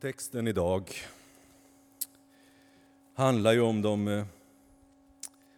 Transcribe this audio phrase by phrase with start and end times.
[0.00, 0.92] Texten idag
[3.14, 4.24] handlar ju om de eh,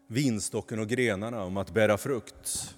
[0.06, 2.74] vinstocken och grenarna, om att bära frukt.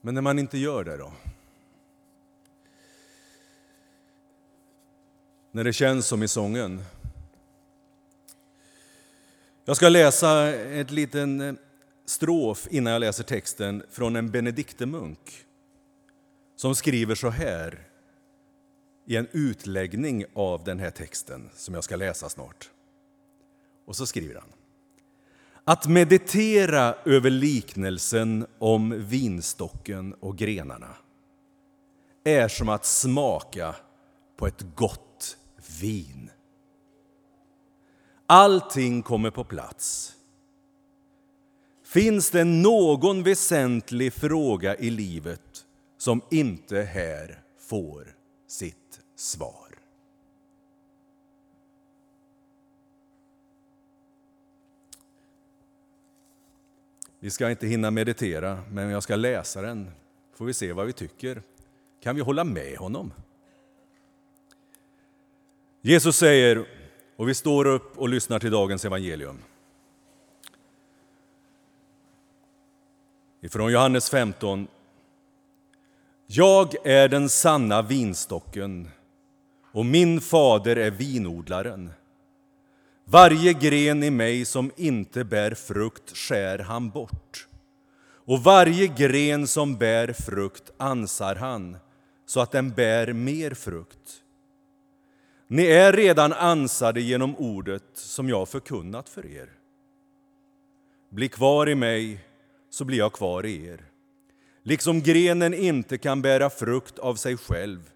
[0.00, 1.12] Men när man inte gör det då?
[5.50, 6.84] När det känns som i sången.
[9.64, 11.54] Jag ska läsa ett liten eh,
[12.06, 15.44] strof innan jag läser texten från en benediktemunk
[16.56, 17.88] som skriver så här
[19.06, 22.70] i en utläggning av den här texten som jag ska läsa snart.
[23.86, 24.48] Och så skriver han.
[25.64, 30.96] Att meditera över liknelsen om vinstocken och grenarna
[32.24, 33.74] är som att smaka
[34.36, 35.36] på ett gott
[35.80, 36.30] vin.
[38.26, 40.14] Allting kommer på plats.
[41.94, 45.66] Finns det någon väsentlig fråga i livet
[45.98, 49.68] som inte här får sitt svar?
[57.20, 59.90] Vi ska inte hinna meditera, men jag ska läsa den.
[60.34, 61.42] får vi se vad vi tycker.
[62.02, 63.12] Kan vi hålla med honom?
[65.80, 66.66] Jesus säger,
[67.16, 69.38] och vi står upp och lyssnar till dagens evangelium.
[73.44, 74.66] Ifrån Johannes 15.
[76.26, 78.88] Jag är den sanna vinstocken
[79.72, 81.90] och min fader är vinodlaren.
[83.04, 87.48] Varje gren i mig som inte bär frukt skär han bort
[88.26, 91.76] och varje gren som bär frukt ansar han
[92.26, 94.22] så att den bär mer frukt.
[95.46, 99.48] Ni är redan ansade genom ordet som jag förkunnat för er.
[101.10, 102.24] Bli kvar i mig
[102.74, 103.84] så blir jag kvar i er.
[104.62, 107.90] Liksom grenen inte kan bära frukt av sig själv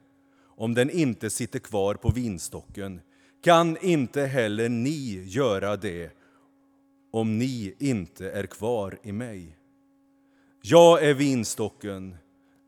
[0.57, 3.01] om den inte sitter kvar på vinstocken
[3.43, 6.13] kan inte heller ni göra det
[7.13, 9.57] om ni inte är kvar i mig.
[10.63, 12.17] Jag är vinstocken,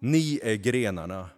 [0.00, 1.30] ni är grenarna.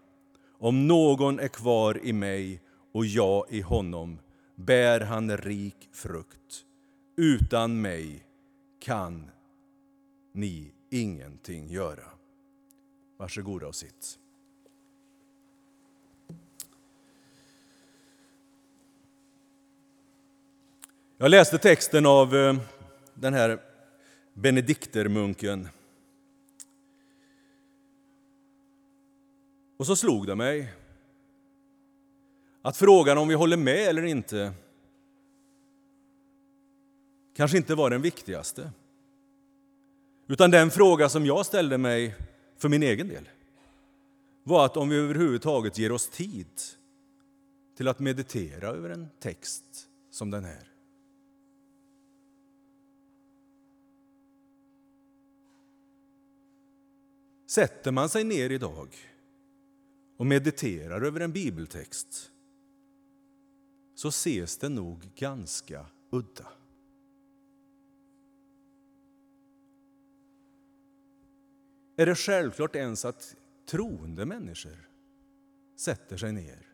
[0.59, 2.61] Om någon är kvar i mig
[2.93, 4.19] och jag i honom
[4.57, 6.65] bär han rik frukt.
[7.17, 8.25] Utan mig
[8.81, 9.31] kan
[10.33, 12.05] ni ingenting göra.
[13.17, 14.19] Varsågoda och sitt.
[21.17, 22.57] Jag läste texten av eh,
[23.15, 23.63] den här
[24.35, 25.69] benediktermunken.
[29.77, 30.75] Och så slog det mig
[32.63, 34.53] att frågan om vi håller med eller inte
[37.35, 38.71] kanske inte var den viktigaste.
[40.27, 42.15] Utan den fråga som jag ställde mig
[42.57, 43.29] för min egen del
[44.43, 46.47] var att om vi överhuvudtaget ger oss tid
[47.77, 50.69] till att meditera över en text som den här.
[57.47, 58.89] Sätter man sig ner idag
[60.17, 62.31] och mediterar över en bibeltext
[63.95, 66.47] så ses det nog ganska udda.
[72.03, 73.37] Är det självklart ens att
[73.67, 74.89] troende människor
[75.77, 76.67] sätter sig ner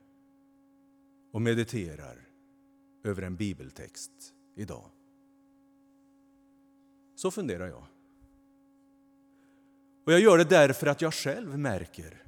[1.30, 2.28] och mediterar
[3.04, 4.90] över en bibeltext idag?
[7.14, 7.84] Så funderar jag.
[10.04, 12.24] Och jag gör det därför att jag själv märker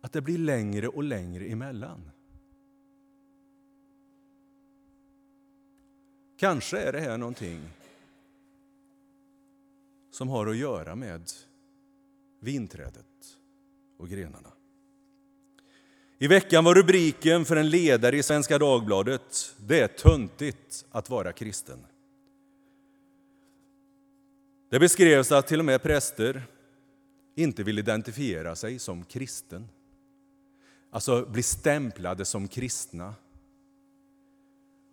[0.00, 2.10] att det blir längre och längre emellan.
[6.36, 7.60] Kanske är det här någonting
[10.10, 11.30] som har att göra med
[12.40, 13.38] vinträdet
[13.98, 14.52] och grenarna.
[16.18, 21.32] I veckan var rubriken för en ledare i Svenska Dagbladet Det är töntigt att vara
[21.32, 21.78] kristen.
[24.70, 26.42] Det beskrevs att till och med präster
[27.34, 29.68] inte vill identifiera sig som kristen.
[30.90, 33.14] Alltså bli stämplade som kristna.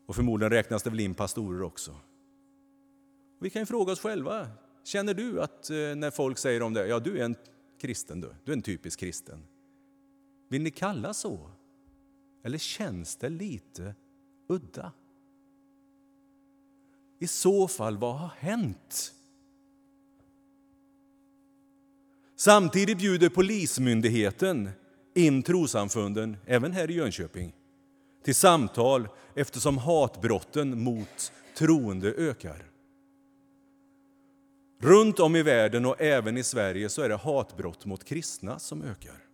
[0.06, 1.96] Och förmodligen räknas det väl in pastorer också.
[3.40, 4.48] Vi kan ju fråga oss själva,
[4.86, 7.36] känner du att eh, när folk säger om dig, ja du är en
[7.82, 9.44] kristen du, du är en typisk kristen.
[10.50, 11.52] Vill ni kalla så?
[12.44, 13.96] Eller känns det lite
[14.48, 14.92] udda?
[17.20, 19.14] I så fall, vad har hänt?
[22.36, 24.70] Samtidigt bjuder Polismyndigheten
[25.14, 27.54] in trosamfunden, även här i Jönköping,
[28.24, 32.75] till samtal eftersom hatbrotten mot troende ökar.
[34.78, 38.82] Runt om i världen och även i Sverige så är det hatbrott mot kristna som
[38.82, 39.26] ökar.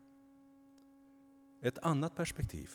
[1.62, 2.70] Ett annat perspektiv.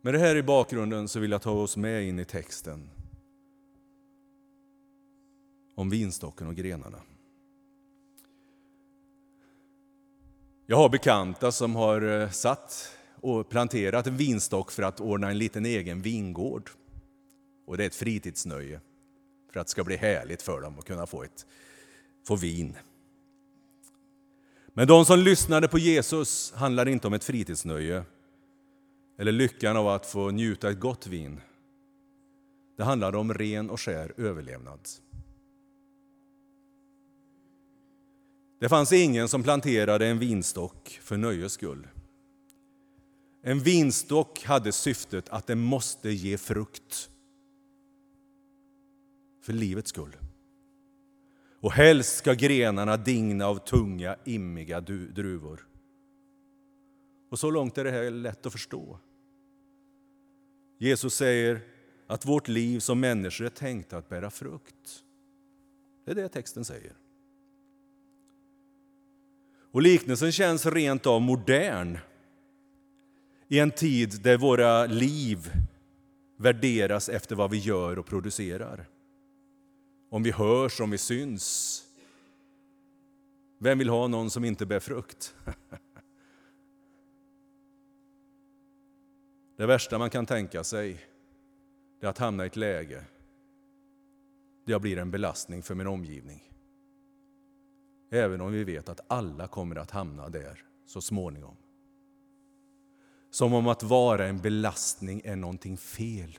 [0.00, 2.90] Med det här i bakgrunden så vill jag ta oss med in i texten
[5.74, 6.98] om vinstocken och grenarna.
[10.66, 15.38] Jag har bekanta som har eh, satt och planterat en vinstock för att ordna en
[15.38, 16.70] liten egen vingård.
[17.66, 18.80] Och det är ett fritidsnöje
[19.52, 21.46] för att det ska bli härligt för dem att kunna få, ett,
[22.26, 22.76] få vin.
[24.66, 28.04] Men de som lyssnade på Jesus handlar inte om ett fritidsnöje
[29.18, 31.40] eller lyckan av att få njuta ett gott vin.
[32.76, 34.80] Det handlade om ren och skär överlevnad.
[38.60, 41.86] Det fanns ingen som planterade en vinstock för nöjes skull.
[43.46, 47.10] En vinstock hade syftet att den måste ge frukt
[49.40, 50.16] för livets skull.
[51.60, 55.66] Och helst ska grenarna digna av tunga, immiga druvor.
[57.30, 58.98] Och så långt är det här lätt att förstå.
[60.78, 61.60] Jesus säger
[62.06, 65.04] att vårt liv som människor är tänkt att bära frukt.
[66.04, 66.92] Det är det texten säger.
[69.72, 71.98] Och liknelsen känns rent av modern
[73.48, 75.52] i en tid där våra liv
[76.36, 78.86] värderas efter vad vi gör och producerar.
[80.10, 81.80] Om vi hörs, om vi syns.
[83.58, 85.34] Vem vill ha någon som inte bär frukt?
[89.56, 91.06] Det värsta man kan tänka sig
[92.00, 93.04] är att hamna i ett läge
[94.64, 96.42] där jag blir en belastning för min omgivning.
[98.10, 101.56] Även om vi vet att alla kommer att hamna där så småningom.
[103.34, 106.38] Som om att vara en belastning är någonting fel.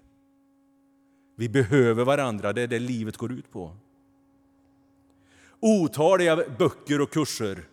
[1.35, 3.75] Vi behöver varandra, det är det livet går ut på.
[5.59, 7.67] Otaliga böcker och kurser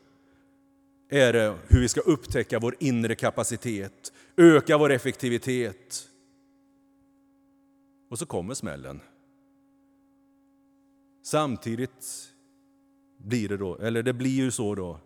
[1.09, 6.09] är det hur vi ska upptäcka vår inre kapacitet, öka vår effektivitet.
[8.11, 9.01] Och så kommer smällen.
[11.23, 12.33] Samtidigt
[13.17, 15.01] blir det då, eller det blir ju så då,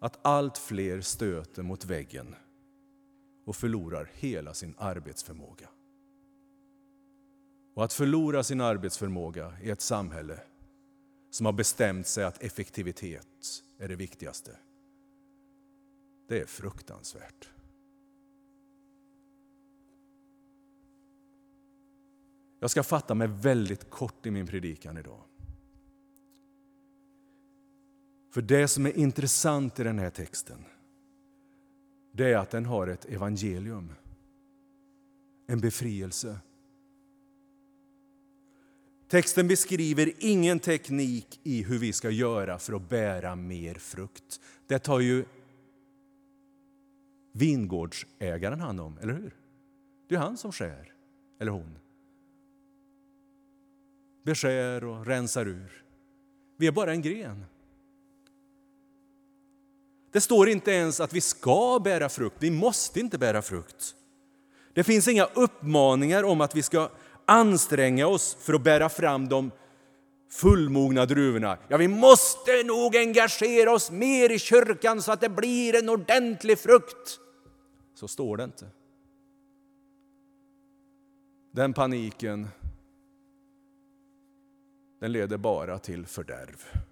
[0.00, 2.34] att allt fler stöter mot väggen
[3.46, 5.68] och förlorar hela sin arbetsförmåga.
[7.74, 10.40] Och att förlora sin arbetsförmåga i ett samhälle
[11.30, 14.56] som har bestämt sig att effektivitet är det viktigaste.
[16.28, 17.50] Det är fruktansvärt.
[22.60, 25.22] Jag ska fatta mig väldigt kort i min predikan idag.
[28.30, 30.64] För det som är intressant i den här texten,
[32.16, 33.92] det är att den har ett evangelium.
[35.46, 36.38] En befrielse.
[39.08, 44.40] Texten beskriver ingen teknik i hur vi ska göra för att bära mer frukt.
[44.66, 45.24] Det tar ju
[47.32, 49.34] vingårdsägaren hand om, eller hur?
[50.08, 50.92] Det är han som skär,
[51.38, 51.78] eller hon.
[54.22, 55.84] Beskär och rensar ur.
[56.56, 57.44] Vi är bara en gren.
[60.16, 63.94] Det står inte ens att vi ska bära frukt, vi måste inte bära frukt.
[64.74, 66.90] Det finns inga uppmaningar om att vi ska
[67.26, 69.50] anstränga oss för att bära fram de
[70.30, 71.58] fullmogna druvorna.
[71.68, 76.58] Ja, vi måste nog engagera oss mer i kyrkan så att det blir en ordentlig
[76.58, 77.20] frukt.
[77.94, 78.66] Så står det inte.
[81.52, 82.48] Den paniken
[85.00, 86.86] den leder bara till fördärv.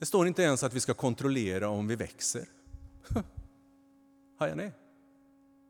[0.00, 2.48] Det står inte ens att vi ska kontrollera om vi växer.
[4.36, 4.72] Hajar ni?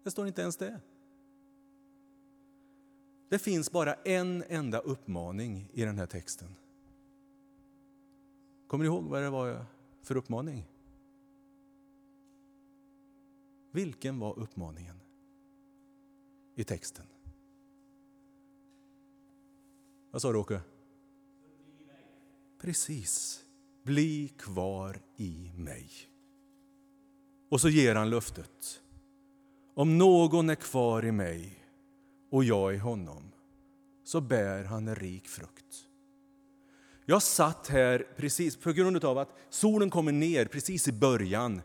[0.02, 0.80] Det står inte ens det.
[3.28, 6.48] Det finns bara en enda uppmaning i den här texten.
[8.66, 9.66] Kommer ni ihåg vad det var
[10.02, 10.66] för uppmaning?
[13.70, 15.00] Vilken var uppmaningen
[16.54, 17.06] i texten?
[20.10, 20.60] Vad sa du, Åke?
[22.58, 23.44] Precis.
[23.82, 25.90] Bli kvar i mig.
[27.50, 28.80] Och så ger han löftet.
[29.74, 31.64] Om någon är kvar i mig
[32.30, 33.32] och jag i honom
[34.04, 35.86] så bär han en rik frukt.
[37.06, 41.62] Jag satt här precis på grund av att solen kommer ner precis i början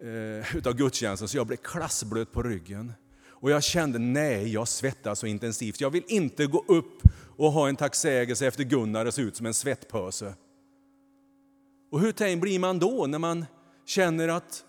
[0.00, 2.92] eh, av gudstjänsten så jag blev klassblöt på ryggen.
[3.28, 5.80] Och jag kände, nej, jag svettas så intensivt.
[5.80, 7.02] Jag vill inte gå upp
[7.36, 10.34] och ha en tacksägelse efter Gunnar och se ut som en svettpöse.
[11.90, 13.46] Och hur blir man då när man
[13.84, 14.64] känner att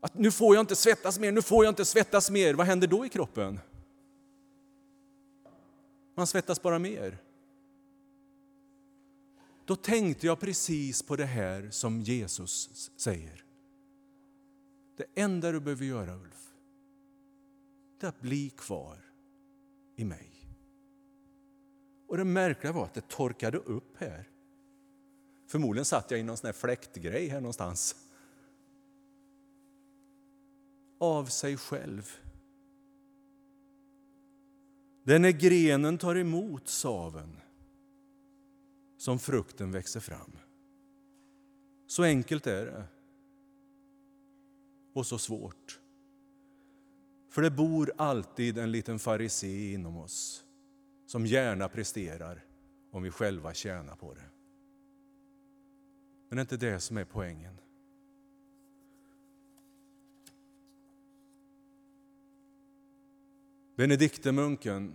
[0.00, 2.54] Att nu får jag inte svettas mer, nu får jag inte svettas mer.
[2.54, 3.60] Vad händer då i kroppen?
[6.14, 7.18] Man svettas bara mer.
[9.64, 13.44] Då tänkte jag precis på det här som Jesus säger.
[14.96, 16.54] Det enda du behöver göra, Ulf,
[18.00, 18.98] det är att bli kvar
[19.96, 20.30] i mig.
[22.08, 24.28] Och det märkliga var att det torkade upp här.
[25.48, 27.96] Förmodligen satt jag i någon sån här fläktgrej här någonstans.
[30.98, 32.10] Av sig själv.
[35.04, 37.36] Det är när grenen tar emot saven
[38.96, 40.32] som frukten växer fram.
[41.86, 42.84] Så enkelt är det.
[44.94, 45.80] Och så svårt.
[47.28, 50.44] För det bor alltid en liten farisé inom oss
[51.06, 52.44] som gärna presterar
[52.90, 54.37] om vi själva tjänar på det.
[56.28, 57.54] Men det är inte det som är poängen.
[63.76, 64.94] Benediktemunken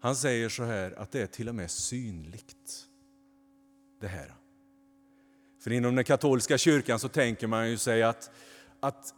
[0.00, 2.86] han säger så här att det är till och med synligt.
[4.00, 4.34] Det här.
[5.60, 8.30] För inom den katolska kyrkan så tänker man ju sig att,
[8.80, 9.14] att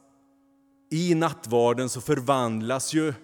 [0.90, 3.14] i nattvarden så förvandlas ju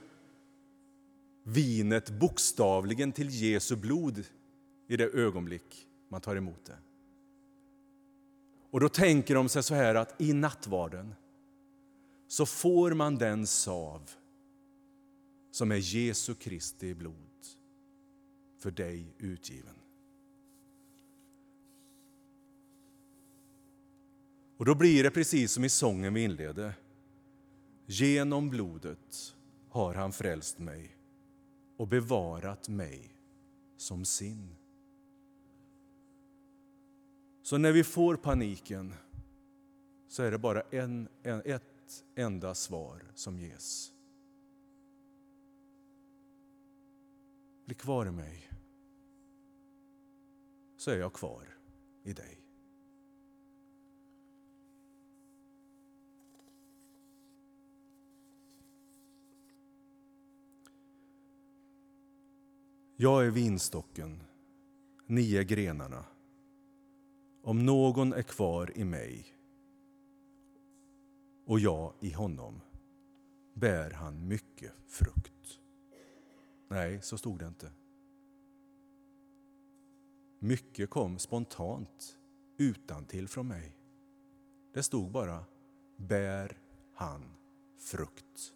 [1.42, 4.24] vinet bokstavligen till Jesu blod
[4.88, 6.76] i det ögonblick man tar emot det.
[8.74, 11.14] Och då tänker de sig så här att i nattvarden
[12.28, 14.10] så får man den sav
[15.50, 17.14] som är Jesu Kristi blod
[18.58, 19.74] för dig utgiven.
[24.56, 26.74] Och då blir det precis som i sången vi inledde.
[27.86, 29.36] Genom blodet
[29.68, 30.96] har han frälst mig
[31.76, 33.16] och bevarat mig
[33.76, 34.56] som sin.
[37.44, 38.94] Så när vi får paniken
[40.08, 43.92] så är det bara en, en, ett enda svar som ges.
[47.64, 48.50] Bli kvar i mig,
[50.76, 51.58] så är jag kvar
[52.02, 52.40] i dig.
[62.96, 64.22] Jag är vinstocken,
[65.06, 66.04] ni är grenarna.
[67.46, 69.26] Om någon är kvar i mig
[71.44, 72.60] och jag i honom
[73.54, 75.60] bär han mycket frukt.
[76.68, 77.72] Nej, så stod det inte.
[80.38, 82.18] Mycket kom spontant,
[82.56, 83.76] utan till från mig.
[84.72, 85.44] Det stod bara
[85.96, 86.58] bär
[86.94, 87.22] han
[87.78, 88.54] frukt.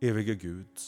[0.00, 0.78] Evige Gud,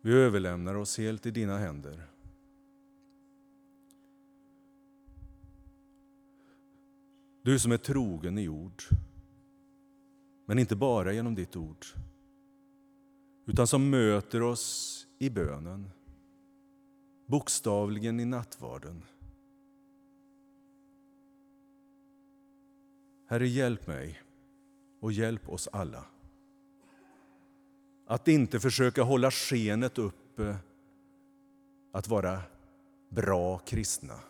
[0.00, 2.06] vi överlämnar oss helt i dina händer.
[7.42, 8.82] Du som är trogen i ord,
[10.46, 11.86] men inte bara genom ditt ord,
[13.46, 15.90] utan som möter oss i bönen,
[17.26, 19.02] bokstavligen i nattvarden.
[23.26, 24.22] Herre, hjälp mig
[25.00, 26.04] och hjälp oss alla.
[28.10, 30.56] Att inte försöka hålla skenet uppe
[31.92, 32.42] att vara
[33.08, 34.20] bra kristna.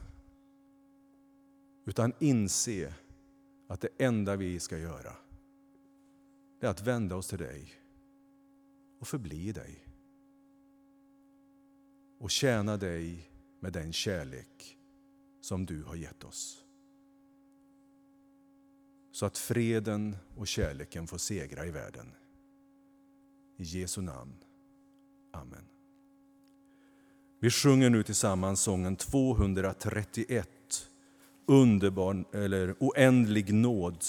[1.84, 2.94] Utan inse
[3.68, 5.12] att det enda vi ska göra
[6.60, 7.72] är att vända oss till dig
[8.98, 9.84] och förbli dig.
[12.18, 13.30] Och tjäna dig
[13.60, 14.78] med den kärlek
[15.40, 16.64] som du har gett oss.
[19.12, 22.14] Så att freden och kärleken får segra i världen.
[23.58, 24.34] I Jesu namn.
[25.32, 25.64] Amen.
[27.40, 30.48] Vi sjunger nu tillsammans sången 231,
[31.46, 34.04] underbar eller oändlig nåd